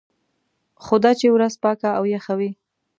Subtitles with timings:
[0.83, 2.51] خو دا چې ورځ پاکه او یخه وي.